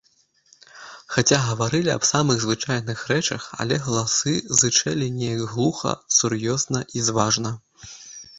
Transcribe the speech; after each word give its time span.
Хаця 1.15 1.37
гаварылі 1.47 1.91
аб 1.95 2.07
самых 2.11 2.37
звычайных 2.45 3.03
рэчах, 3.11 3.43
але 3.65 3.77
галасы 3.89 4.33
зычэлі 4.63 5.11
неяк 5.19 5.45
глуха, 5.53 5.91
сур'ёзна 6.19 6.79
і 6.97 7.07
зважна. 7.13 7.49